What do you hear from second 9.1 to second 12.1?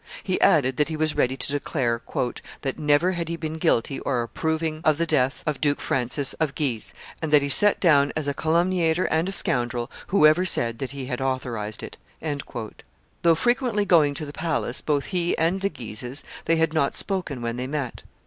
a scoundrel whoever said, that he had authorized it."